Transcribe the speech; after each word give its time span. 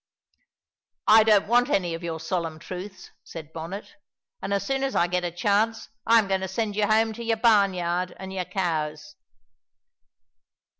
"I 1.07 1.21
don't 1.21 1.47
want 1.47 1.69
any 1.69 1.93
of 1.93 2.01
your 2.01 2.19
solemn 2.19 2.57
truths," 2.57 3.11
said 3.23 3.53
Bonnet, 3.53 3.97
"and 4.41 4.51
as 4.51 4.65
soon 4.65 4.81
as 4.81 4.95
I 4.95 5.05
get 5.05 5.23
a 5.23 5.29
chance 5.29 5.89
I 6.07 6.17
am 6.17 6.27
going 6.27 6.41
to 6.41 6.47
send 6.47 6.75
you 6.75 6.87
home 6.87 7.13
to 7.13 7.23
your 7.23 7.37
barnyard 7.37 8.15
and 8.17 8.33
your 8.33 8.45
cows." 8.45 9.13